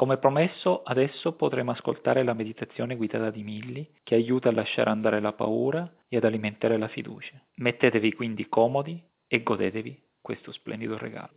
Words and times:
Come 0.00 0.16
promesso, 0.16 0.80
adesso 0.82 1.34
potremo 1.34 1.72
ascoltare 1.72 2.22
la 2.22 2.32
meditazione 2.32 2.96
guidata 2.96 3.28
di 3.28 3.42
Milly 3.42 3.86
che 4.02 4.14
aiuta 4.14 4.48
a 4.48 4.52
lasciare 4.52 4.88
andare 4.88 5.20
la 5.20 5.34
paura 5.34 5.86
e 6.08 6.16
ad 6.16 6.24
alimentare 6.24 6.78
la 6.78 6.88
fiducia. 6.88 7.38
Mettetevi 7.56 8.14
quindi 8.14 8.48
comodi 8.48 8.98
e 9.26 9.42
godetevi 9.42 10.02
questo 10.22 10.52
splendido 10.52 10.96
regalo. 10.96 11.28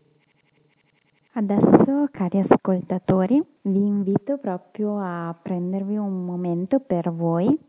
Adesso, 1.34 2.08
cari 2.14 2.40
ascoltatori, 2.40 3.44
vi 3.64 3.86
invito 3.86 4.38
proprio 4.38 4.98
a 4.98 5.38
prendervi 5.44 5.98
un 5.98 6.24
momento 6.24 6.80
per 6.80 7.12
voi 7.12 7.60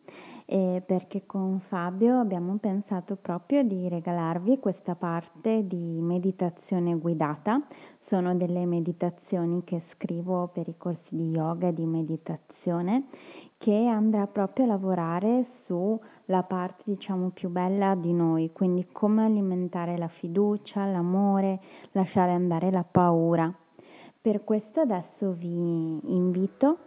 eh, 0.47 0.83
perché 0.85 1.25
con 1.27 1.61
Fabio 1.69 2.21
abbiamo 2.21 2.57
pensato 2.59 3.17
proprio 3.17 3.63
di 3.63 3.89
regalarvi 3.89 4.59
questa 4.59 4.95
parte 4.95 5.67
di 5.67 5.99
meditazione 6.01 6.95
guidata 6.97 7.63
sono 8.09 8.35
delle 8.35 8.67
meditazioni 8.67 9.65
che 9.65 9.83
scrivo 9.95 10.51
per 10.53 10.69
i 10.69 10.75
corsi 10.77 11.17
di 11.17 11.31
yoga 11.31 11.69
e 11.69 11.75
di 11.75 11.87
meditazione 11.87 13.07
che 13.59 13.87
andrà 13.87 14.27
proprio 14.27 14.67
a 14.67 14.69
lavorare 14.69 15.47
sulla 15.65 16.43
parte 16.43 16.83
diciamo 16.85 17.31
più 17.31 17.49
bella 17.49 17.95
di 17.95 18.13
noi, 18.13 18.53
quindi 18.53 18.87
come 18.93 19.25
alimentare 19.25 19.97
la 19.97 20.09
fiducia, 20.09 20.85
l'amore, 20.85 21.61
lasciare 21.93 22.33
andare 22.33 22.71
la 22.71 22.85
paura. 22.85 23.51
Per 24.21 24.45
questo 24.45 24.81
adesso 24.81 25.33
vi 25.33 25.99
invito 26.15 26.79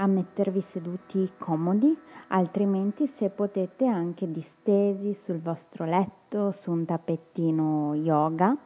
a 0.00 0.06
mettervi 0.06 0.64
seduti 0.72 1.30
comodi, 1.38 1.96
altrimenti 2.28 3.10
se 3.18 3.28
potete 3.30 3.86
anche 3.86 4.30
distesi 4.30 5.16
sul 5.24 5.40
vostro 5.40 5.84
letto, 5.84 6.56
su 6.62 6.70
un 6.70 6.84
tappettino 6.84 7.94
yoga 7.94 8.56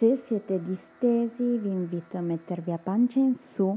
se 0.00 0.22
siete 0.28 0.58
distesi 0.64 1.58
vi 1.58 1.68
invito 1.68 2.16
a 2.16 2.22
mettervi 2.22 2.72
a 2.72 2.78
pancia 2.78 3.18
in 3.18 3.36
su 3.54 3.76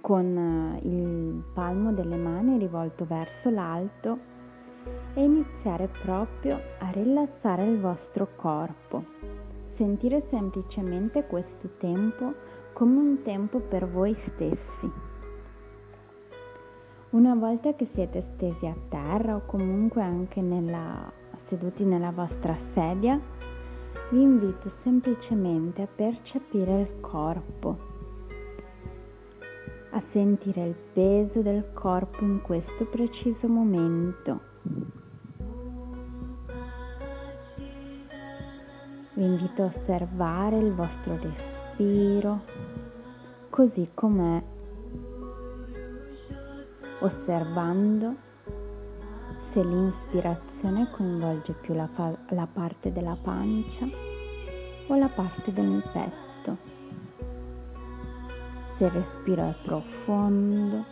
con 0.00 0.24
eh, 0.36 0.86
il 0.86 1.42
palmo 1.52 1.92
delle 1.92 2.16
mani 2.16 2.58
rivolto 2.58 3.04
verso 3.04 3.50
l'alto 3.50 4.18
e 5.14 5.24
iniziare 5.24 5.88
proprio 6.00 6.60
a 6.78 6.90
rilassare 6.90 7.64
il 7.64 7.80
vostro 7.80 8.28
corpo. 8.36 9.04
Sentire 9.74 10.24
semplicemente 10.30 11.26
questo 11.26 11.68
tempo 11.78 12.34
come 12.72 12.96
un 12.96 13.22
tempo 13.24 13.58
per 13.58 13.88
voi 13.90 14.16
stessi. 14.28 15.13
Una 17.14 17.36
volta 17.36 17.72
che 17.74 17.86
siete 17.94 18.24
stesi 18.34 18.66
a 18.66 18.74
terra 18.88 19.36
o 19.36 19.42
comunque 19.46 20.02
anche 20.02 20.40
nella, 20.40 21.12
seduti 21.46 21.84
nella 21.84 22.10
vostra 22.10 22.58
sedia, 22.74 23.20
vi 24.10 24.20
invito 24.20 24.72
semplicemente 24.82 25.82
a 25.82 25.86
percepire 25.86 26.80
il 26.80 27.00
corpo, 27.00 27.78
a 29.90 30.02
sentire 30.10 30.66
il 30.66 30.74
peso 30.92 31.40
del 31.40 31.72
corpo 31.72 32.24
in 32.24 32.42
questo 32.42 32.84
preciso 32.86 33.46
momento. 33.46 34.40
Vi 39.12 39.22
invito 39.24 39.62
a 39.62 39.72
osservare 39.72 40.58
il 40.58 40.72
vostro 40.72 41.16
respiro 41.20 42.40
così 43.50 43.88
com'è, 43.94 44.42
osservando 47.04 48.16
se 49.52 49.62
l'inspirazione 49.62 50.90
coinvolge 50.90 51.52
più 51.60 51.74
la, 51.74 51.88
fa- 51.94 52.16
la 52.30 52.48
parte 52.50 52.92
della 52.92 53.16
pancia 53.20 53.86
o 54.86 54.96
la 54.96 55.08
parte 55.08 55.52
del 55.52 55.82
petto, 55.92 56.56
se 58.78 58.84
il 58.84 58.90
respiro 58.90 59.48
è 59.48 59.54
profondo 59.64 60.84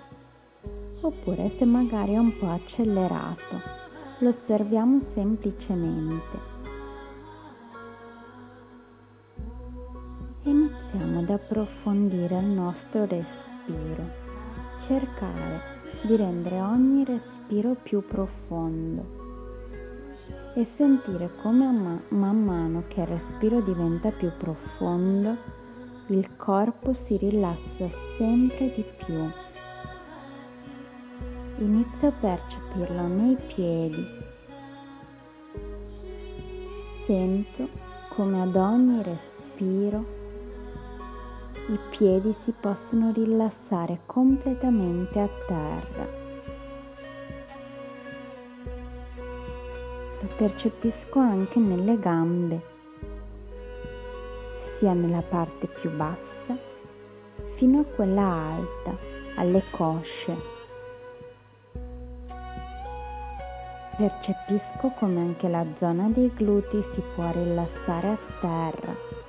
oppure 1.00 1.52
se 1.58 1.64
magari 1.64 2.12
è 2.12 2.18
un 2.18 2.38
po' 2.38 2.50
accelerato, 2.50 3.60
lo 4.18 4.28
osserviamo 4.28 5.00
semplicemente. 5.14 6.50
Iniziamo 10.44 11.20
ad 11.20 11.30
approfondire 11.30 12.38
il 12.38 12.44
nostro 12.44 13.06
respiro, 13.06 14.04
cercare 14.86 15.80
di 16.02 16.16
rendere 16.16 16.60
ogni 16.60 17.04
respiro 17.04 17.76
più 17.82 18.04
profondo 18.06 19.20
e 20.54 20.66
sentire 20.76 21.30
come 21.40 22.02
man 22.08 22.44
mano 22.44 22.84
che 22.88 23.00
il 23.00 23.06
respiro 23.06 23.60
diventa 23.62 24.10
più 24.10 24.30
profondo, 24.36 25.36
il 26.08 26.28
corpo 26.36 26.94
si 27.06 27.16
rilassa 27.16 27.88
sempre 28.18 28.72
di 28.74 28.84
più. 29.04 29.30
Inizia 31.58 32.08
a 32.08 32.12
percepirlo 32.12 33.06
nei 33.06 33.36
piedi. 33.54 34.06
Sento 37.06 37.68
come 38.14 38.42
ad 38.42 38.54
ogni 38.56 39.02
respiro 39.02 40.21
i 41.72 41.78
piedi 41.88 42.34
si 42.44 42.52
possono 42.60 43.12
rilassare 43.12 44.00
completamente 44.04 45.18
a 45.18 45.28
terra. 45.46 46.06
Lo 50.20 50.28
percepisco 50.36 51.18
anche 51.18 51.58
nelle 51.58 51.98
gambe, 51.98 52.62
sia 54.78 54.92
nella 54.92 55.22
parte 55.22 55.66
più 55.80 55.90
bassa 55.96 56.20
fino 57.56 57.80
a 57.80 57.84
quella 57.84 58.22
alta, 58.22 58.94
alle 59.36 59.62
cosce. 59.70 60.50
Percepisco 63.96 64.92
come 64.98 65.20
anche 65.20 65.48
la 65.48 65.64
zona 65.78 66.08
dei 66.08 66.30
glutei 66.34 66.84
si 66.94 67.02
può 67.14 67.30
rilassare 67.30 68.08
a 68.08 68.18
terra 68.40 69.22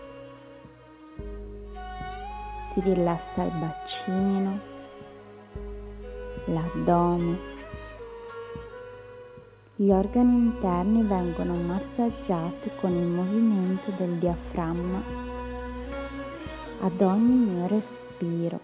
si 2.74 2.80
rilassa 2.82 3.44
il 3.44 3.52
bacino, 3.52 4.60
l'addome. 6.46 7.52
Gli 9.76 9.90
organi 9.90 10.36
interni 10.36 11.04
vengono 11.04 11.56
massaggiati 11.56 12.72
con 12.80 12.92
il 12.92 13.06
movimento 13.06 13.92
del 13.98 14.18
diaframma 14.18 15.02
ad 16.82 17.02
ogni 17.02 17.52
mio 17.52 17.68
respiro. 17.68 18.60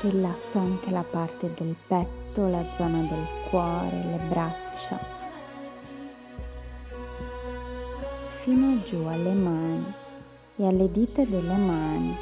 Rilasso 0.00 0.58
anche 0.58 0.90
la 0.90 1.02
parte 1.02 1.52
del 1.56 1.74
petto, 1.86 2.46
la 2.46 2.64
zona 2.76 3.00
del 3.00 3.26
cuore, 3.50 4.04
le 4.04 4.20
braccia. 4.28 5.07
Fino 8.48 8.80
giù 8.84 9.04
alle 9.04 9.34
mani 9.34 9.94
e 10.56 10.66
alle 10.66 10.90
dita 10.90 11.22
delle 11.22 11.54
mani. 11.54 12.16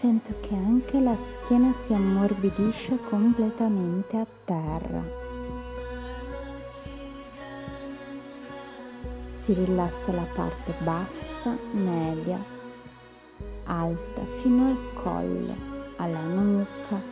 Sento 0.00 0.32
che 0.40 0.54
anche 0.54 0.98
la 0.98 1.14
schiena 1.44 1.74
si 1.86 1.92
ammorbidisce 1.92 2.98
completamente 3.10 4.16
a 4.16 4.26
terra. 4.46 5.02
Si 9.44 9.52
rilassa 9.52 10.12
la 10.12 10.26
parte 10.34 10.74
bassa, 10.82 11.58
media, 11.72 12.42
alta 13.64 14.20
fino 14.40 14.66
al 14.66 15.02
collo, 15.02 15.54
alla 15.96 16.22
nuca. 16.22 17.02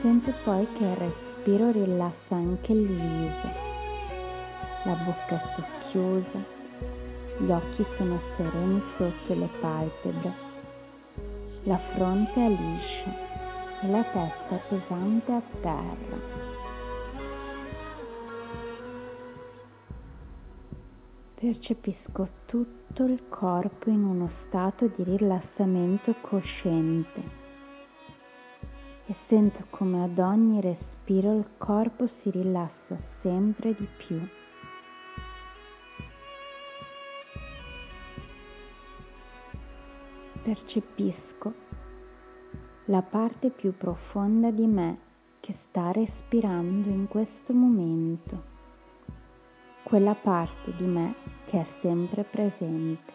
Sento 0.00 0.32
poi 0.44 0.66
che 0.72 0.84
il 0.84 0.96
respiro 0.96 1.70
rilassa 1.70 2.34
anche 2.34 2.72
il 2.72 2.86
viso 2.86 3.69
la 4.84 4.94
bocca 4.94 5.40
è 5.40 5.54
socchiusa, 5.56 6.44
gli 7.38 7.50
occhi 7.50 7.86
sono 7.96 8.20
sereni 8.36 8.82
sotto 8.96 9.34
le 9.34 9.48
palpebre, 9.60 10.32
la 11.64 11.78
fronte 11.94 12.32
è 12.32 12.48
liscia 12.48 13.14
e 13.82 13.88
la 13.88 14.02
testa 14.02 14.56
è 14.56 14.60
pesante 14.68 15.32
a 15.32 15.42
terra. 15.60 16.48
Percepisco 21.34 22.28
tutto 22.46 23.04
il 23.04 23.22
corpo 23.28 23.88
in 23.88 24.04
uno 24.04 24.30
stato 24.46 24.86
di 24.88 25.02
rilassamento 25.04 26.14
cosciente 26.20 27.22
e 29.06 29.14
sento 29.26 29.64
come 29.70 30.04
ad 30.04 30.18
ogni 30.18 30.60
respiro 30.60 31.36
il 31.36 31.46
corpo 31.56 32.08
si 32.20 32.30
rilassa 32.30 32.96
sempre 33.22 33.74
di 33.74 33.88
più. 33.96 34.20
Percepisco 40.50 41.54
la 42.86 43.02
parte 43.02 43.50
più 43.50 43.72
profonda 43.76 44.50
di 44.50 44.66
me 44.66 44.98
che 45.38 45.54
sta 45.68 45.92
respirando 45.92 46.88
in 46.88 47.06
questo 47.06 47.52
momento. 47.52 48.48
quella 49.84 50.14
parte 50.14 50.74
di 50.76 50.84
me 50.84 51.14
che 51.46 51.60
è 51.60 51.66
sempre 51.80 52.24
presente. 52.24 53.12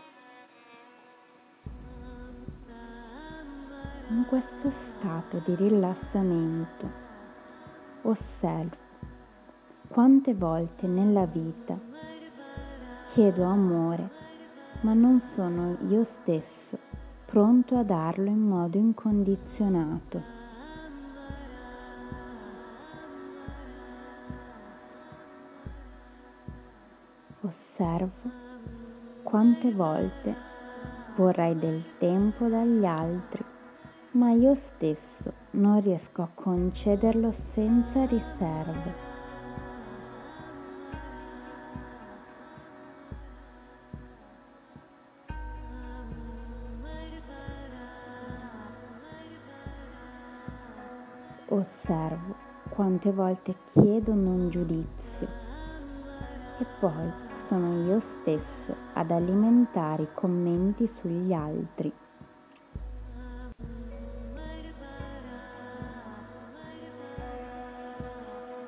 In 4.09 4.25
questo 4.27 4.71
stato 4.97 5.41
di 5.45 5.55
rilassamento 5.55 6.89
osservo 8.03 8.77
quante 9.89 10.33
volte 10.33 10.87
nella 10.87 11.25
vita 11.25 11.77
chiedo 13.13 13.43
amore, 13.43 14.09
ma 14.81 14.93
non 14.93 15.21
sono 15.35 15.77
io 15.89 16.07
stesso 16.21 16.54
pronto 17.35 17.77
a 17.77 17.83
darlo 17.83 18.29
in 18.29 18.39
modo 18.39 18.77
incondizionato. 18.77 20.21
osservo 27.41 28.31
quante 29.23 29.69
volte 29.73 30.33
vorrei 31.17 31.59
del 31.59 31.83
tempo 31.99 32.47
dagli 32.47 32.85
altri, 32.85 33.43
ma 34.11 34.31
io 34.31 34.57
stesso 34.75 35.33
non 35.51 35.81
riesco 35.81 36.21
a 36.21 36.29
concederlo 36.33 37.35
senza 37.53 38.05
riserve. 38.05 39.14
Osservo 51.55 52.35
quante 52.67 53.13
volte 53.13 53.55
chiedo 53.71 54.13
non 54.13 54.49
giudizio 54.49 55.27
e 56.59 56.65
poi 56.81 57.09
sono 57.47 57.85
io 57.85 58.01
stesso 58.19 58.75
ad 58.91 59.09
alimentare 59.09 60.03
i 60.03 60.07
commenti 60.15 60.85
sugli 60.99 61.31
altri. 61.31 61.93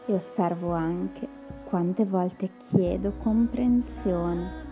E 0.06 0.14
osservo 0.14 0.72
anche 0.72 1.28
quante 1.66 2.06
volte 2.06 2.50
chiedo 2.70 3.12
comprensione 3.22 4.66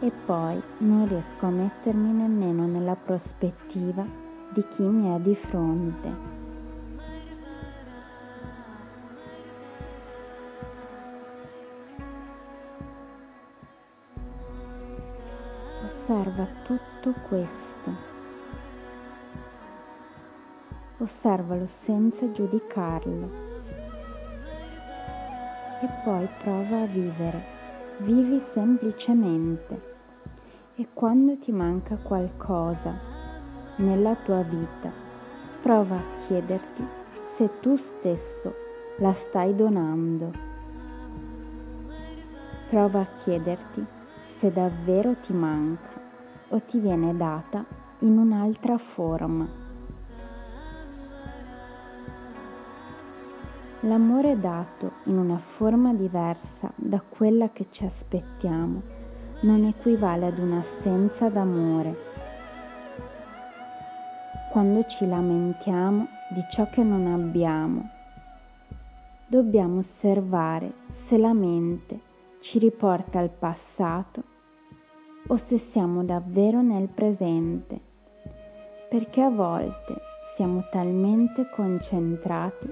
e 0.00 0.10
poi 0.24 0.62
non 0.78 1.06
riesco 1.06 1.44
a 1.44 1.50
mettermi 1.50 2.12
nemmeno 2.12 2.66
nella 2.66 2.96
prospettiva 2.96 4.06
di 4.54 4.64
chi 4.74 4.82
mi 4.82 5.14
è 5.14 5.20
di 5.20 5.36
fronte. 5.50 6.31
Osserva 16.12 16.46
tutto 16.64 17.14
questo. 17.26 17.90
Osservalo 20.98 21.66
senza 21.86 22.30
giudicarlo. 22.32 23.30
E 25.80 25.88
poi 26.04 26.28
prova 26.42 26.82
a 26.82 26.86
vivere. 26.86 27.44
Vivi 28.00 28.42
semplicemente. 28.52 29.80
E 30.74 30.86
quando 30.92 31.38
ti 31.38 31.50
manca 31.50 31.96
qualcosa 31.96 32.94
nella 33.76 34.14
tua 34.16 34.42
vita, 34.42 34.92
prova 35.62 35.96
a 35.96 36.26
chiederti 36.26 36.86
se 37.38 37.48
tu 37.60 37.74
stesso 37.78 38.54
la 38.98 39.16
stai 39.28 39.56
donando. 39.56 40.30
Prova 42.68 43.00
a 43.00 43.08
chiederti 43.24 43.86
se 44.40 44.52
davvero 44.52 45.16
ti 45.22 45.32
manca 45.32 45.91
o 46.52 46.60
ti 46.68 46.78
viene 46.78 47.16
data 47.16 47.64
in 48.00 48.18
un'altra 48.18 48.78
forma. 48.94 49.48
L'amore 53.80 54.38
dato 54.38 54.92
in 55.04 55.18
una 55.18 55.40
forma 55.56 55.92
diversa 55.92 56.70
da 56.76 57.00
quella 57.00 57.50
che 57.50 57.66
ci 57.70 57.84
aspettiamo 57.84 58.82
non 59.40 59.64
equivale 59.64 60.26
ad 60.26 60.38
un'assenza 60.38 61.28
d'amore. 61.28 62.10
Quando 64.52 64.84
ci 64.86 65.06
lamentiamo 65.06 66.06
di 66.28 66.44
ciò 66.50 66.68
che 66.70 66.82
non 66.82 67.06
abbiamo, 67.06 67.88
dobbiamo 69.26 69.80
osservare 69.80 70.72
se 71.08 71.16
la 71.16 71.32
mente 71.32 72.00
ci 72.42 72.58
riporta 72.58 73.18
al 73.18 73.30
passato 73.30 74.31
o 75.28 75.40
se 75.48 75.68
siamo 75.72 76.04
davvero 76.04 76.60
nel 76.62 76.88
presente, 76.88 77.80
perché 78.88 79.20
a 79.20 79.30
volte 79.30 79.94
siamo 80.36 80.64
talmente 80.70 81.48
concentrati 81.54 82.68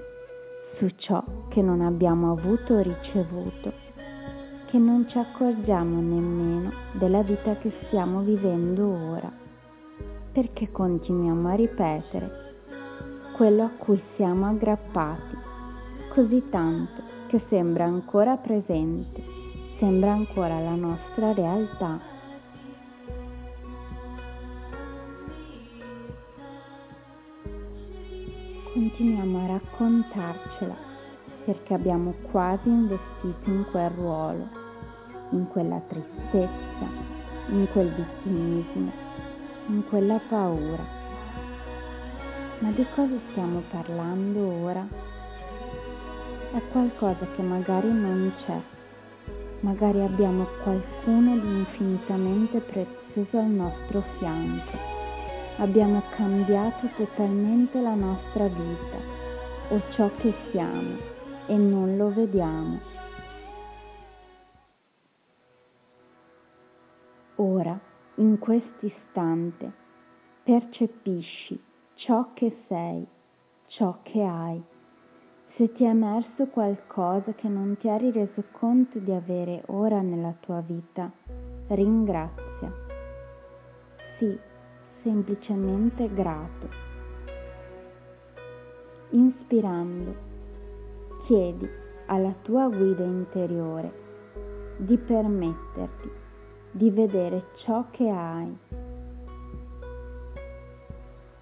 su 0.77 0.89
ciò 0.97 1.23
che 1.49 1.61
non 1.61 1.81
abbiamo 1.81 2.31
avuto 2.31 2.73
o 2.73 2.81
ricevuto 2.81 3.89
che 4.71 4.77
non 4.77 5.05
ci 5.09 5.17
accorgiamo 5.17 5.99
nemmeno 5.99 6.71
della 6.93 7.23
vita 7.23 7.57
che 7.57 7.73
stiamo 7.87 8.21
vivendo 8.21 8.87
ora, 8.87 9.29
perché 10.31 10.71
continuiamo 10.71 11.49
a 11.49 11.55
ripetere 11.55 12.31
quello 13.35 13.63
a 13.63 13.71
cui 13.77 14.01
siamo 14.15 14.45
aggrappati 14.45 15.37
così 16.13 16.41
tanto 16.49 17.01
che 17.27 17.41
sembra 17.49 17.83
ancora 17.83 18.37
presente, 18.37 19.21
sembra 19.77 20.13
ancora 20.13 20.59
la 20.61 20.75
nostra 20.75 21.33
realtà 21.33 21.99
continuiamo 29.01 29.43
a 29.43 29.47
raccontarcela 29.47 30.75
perché 31.45 31.73
abbiamo 31.73 32.13
quasi 32.29 32.69
investito 32.69 33.49
in 33.49 33.65
quel 33.71 33.89
ruolo, 33.89 34.47
in 35.31 35.47
quella 35.47 35.81
tristezza, 35.87 36.85
in 37.49 37.67
quel 37.71 37.91
vittimismo, 37.91 38.91
in 39.69 39.83
quella 39.89 40.19
paura. 40.29 40.85
Ma 42.59 42.69
di 42.69 42.85
cosa 42.93 43.15
stiamo 43.31 43.63
parlando 43.71 44.39
ora? 44.61 44.87
È 46.51 46.61
qualcosa 46.71 47.25
che 47.35 47.41
magari 47.41 47.91
non 47.91 48.31
c'è, 48.45 48.61
magari 49.61 50.01
abbiamo 50.01 50.45
qualcuno 50.61 51.39
di 51.39 51.47
infinitamente 51.47 52.59
prezioso 52.59 53.39
al 53.39 53.49
nostro 53.49 54.03
fianco 54.19 54.90
abbiamo 55.61 56.01
cambiato 56.15 56.89
totalmente 56.97 57.79
la 57.79 57.93
nostra 57.93 58.47
vita 58.47 58.97
o 59.69 59.81
ciò 59.91 60.09
che 60.17 60.33
siamo 60.49 60.97
e 61.45 61.55
non 61.55 61.97
lo 61.97 62.11
vediamo. 62.11 62.79
Ora, 67.35 67.79
in 68.15 68.39
questo 68.39 68.85
istante, 68.85 69.71
percepisci 70.43 71.61
ciò 71.93 72.33
che 72.33 72.63
sei, 72.67 73.05
ciò 73.67 73.99
che 74.01 74.23
hai. 74.23 74.61
Se 75.55 75.71
ti 75.73 75.83
è 75.83 75.89
emerso 75.89 76.47
qualcosa 76.47 77.33
che 77.33 77.47
non 77.47 77.77
ti 77.77 77.87
eri 77.87 78.11
reso 78.11 78.43
conto 78.51 78.97
di 78.97 79.11
avere 79.11 79.61
ora 79.67 80.01
nella 80.01 80.33
tua 80.39 80.61
vita, 80.61 81.11
ringrazia. 81.67 82.71
Sì, 84.17 84.49
semplicemente 85.03 86.11
grato. 86.13 86.69
Inspirando, 89.09 90.15
chiedi 91.25 91.67
alla 92.05 92.33
tua 92.41 92.67
guida 92.69 93.03
interiore 93.03 93.99
di 94.77 94.97
permetterti 94.97 96.09
di 96.71 96.89
vedere 96.89 97.47
ciò 97.57 97.85
che 97.91 98.09
hai, 98.09 98.57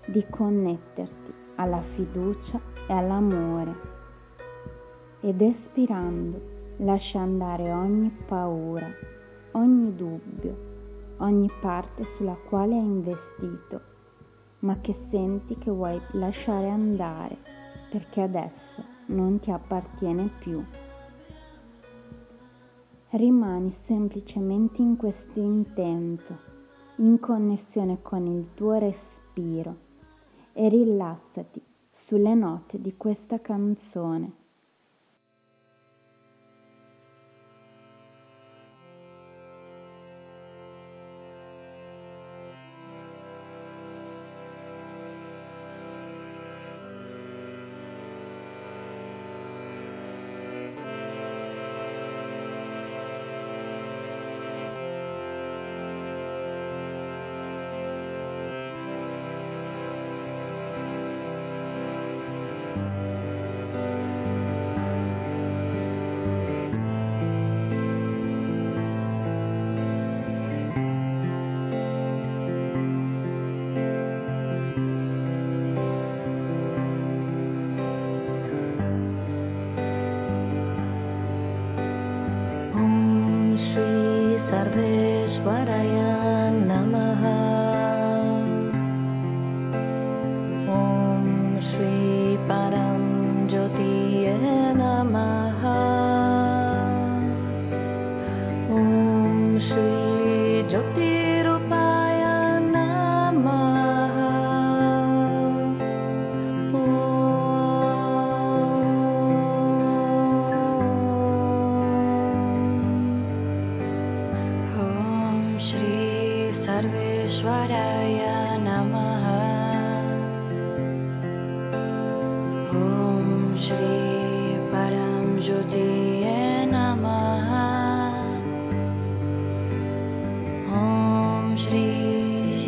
di 0.06 0.26
connetterti 0.30 1.34
alla 1.56 1.82
fiducia 1.94 2.60
e 2.88 2.94
all'amore 2.94 3.76
ed 5.22 5.40
espirando 5.42 6.42
lascia 6.78 7.20
andare 7.20 7.72
ogni 7.72 8.10
paura, 8.26 8.88
ogni 9.52 9.96
dubbio 9.96 10.69
ogni 11.20 11.50
parte 11.62 12.06
sulla 12.16 12.38
quale 12.48 12.74
hai 12.74 12.86
investito, 12.86 13.82
ma 14.60 14.80
che 14.82 14.96
senti 15.10 15.58
che 15.58 15.72
vuoi 15.72 16.00
lasciare 16.12 16.70
andare 16.70 17.38
perché 17.90 18.22
adesso 18.22 18.84
non 19.08 19.40
ti 19.40 19.52
appartiene 19.52 20.30
più. 20.40 20.64
Rimani 23.12 23.76
semplicemente 23.88 24.82
in 24.82 24.96
questo 24.96 25.40
intento, 25.40 26.38
in 26.98 27.20
connessione 27.20 28.02
con 28.02 28.28
il 28.28 28.50
tuo 28.54 28.78
respiro 28.78 29.76
e 30.54 30.70
rilassati 30.70 31.62
sulle 32.06 32.36
note 32.36 32.80
di 32.80 32.96
questa 32.98 33.40
canzone. 33.40 34.39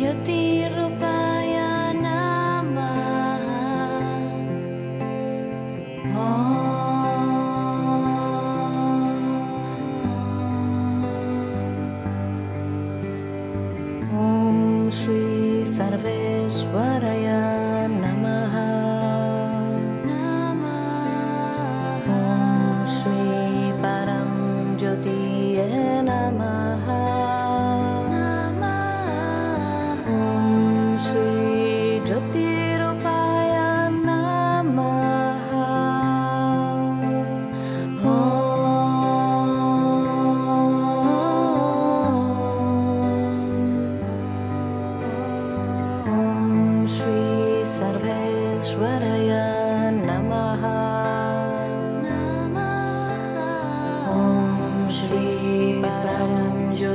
you 0.02 0.12
the 0.26 0.41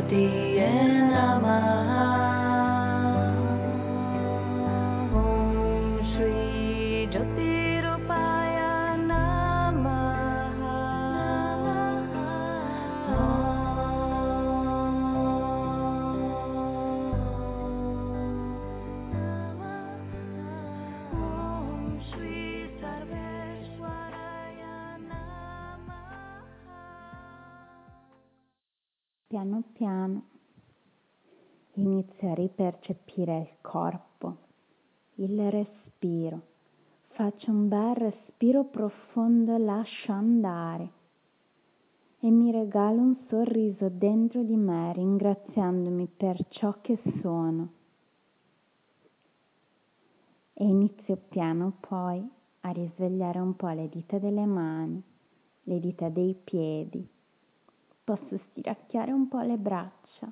Diyanamah 0.10 1.68
piano 29.28 29.62
piano 29.74 30.22
inizia 31.74 32.32
a 32.32 32.34
ripercepire 32.34 33.38
il 33.40 33.50
corpo, 33.60 34.38
il 35.16 35.52
respiro. 35.52 36.42
Faccio 37.10 37.52
un 37.52 37.68
bel 37.68 37.96
respiro 37.96 38.64
profondo, 38.64 39.58
lascio 39.58 40.14
andare 40.14 40.92
e 42.20 42.30
mi 42.30 42.52
regalo 42.52 43.02
un 43.02 43.18
sorriso 43.28 43.90
dentro 43.90 44.44
di 44.44 44.56
me 44.56 44.94
ringraziandomi 44.94 46.08
per 46.16 46.46
ciò 46.48 46.80
che 46.80 46.98
sono. 47.22 47.74
E 50.54 50.64
inizio 50.64 51.18
piano 51.28 51.74
poi 51.82 52.26
a 52.62 52.70
risvegliare 52.70 53.40
un 53.40 53.58
po' 53.58 53.68
le 53.70 53.90
dita 53.90 54.20
delle 54.20 54.46
mani, 54.46 55.04
le 55.64 55.80
dita 55.82 56.08
dei 56.08 56.34
piedi 56.34 57.16
Posso 58.08 58.38
stiracchiare 58.38 59.12
un 59.12 59.28
po' 59.28 59.42
le 59.42 59.58
braccia 59.58 60.32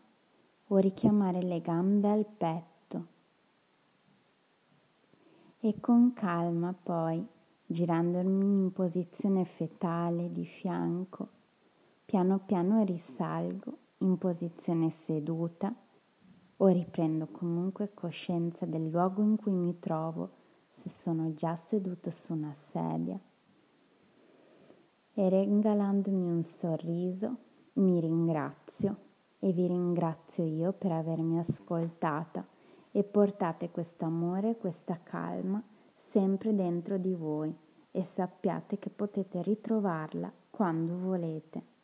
o 0.67 0.77
richiamare 0.77 1.41
le 1.41 1.59
gambe 1.59 2.09
al 2.09 2.25
petto. 2.25 3.05
E 5.59 5.77
con 5.81 6.13
calma 6.13 6.73
poi, 6.73 7.27
girandomi 7.65 8.45
in 8.45 8.71
posizione 8.71 9.43
fetale 9.57 10.31
di 10.31 10.45
fianco, 10.45 11.27
piano 12.05 12.39
piano 12.45 12.81
risalgo 12.85 13.77
in 13.97 14.17
posizione 14.19 14.93
seduta 15.05 15.75
o 16.55 16.67
riprendo 16.67 17.27
comunque 17.27 17.93
coscienza 17.93 18.65
del 18.65 18.87
luogo 18.87 19.21
in 19.21 19.35
cui 19.35 19.51
mi 19.51 19.77
trovo 19.79 20.29
se 20.81 20.89
sono 21.03 21.33
già 21.33 21.59
seduto 21.67 22.13
su 22.23 22.31
una 22.31 22.55
sedia 22.71 23.19
e 25.15 25.29
regalandomi 25.29 26.25
un 26.25 26.45
sorriso 26.61 27.37
mi 27.75 27.99
ringrazio 27.99 28.95
e 29.39 29.51
vi 29.51 29.67
ringrazio 29.67 30.43
io 30.45 30.71
per 30.73 30.91
avermi 30.91 31.39
ascoltata 31.39 32.45
e 32.91 33.03
portate 33.03 33.69
questo 33.69 34.05
amore, 34.05 34.57
questa 34.57 34.99
calma 35.03 35.61
sempre 36.11 36.55
dentro 36.55 36.97
di 36.97 37.13
voi 37.13 37.53
e 37.91 38.07
sappiate 38.15 38.79
che 38.79 38.89
potete 38.89 39.41
ritrovarla 39.41 40.31
quando 40.49 40.97
volete. 40.97 41.74